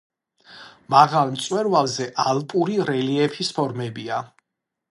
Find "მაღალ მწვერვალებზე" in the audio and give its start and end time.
0.93-2.07